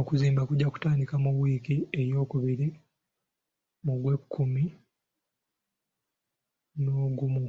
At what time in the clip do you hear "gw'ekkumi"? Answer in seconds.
4.00-4.64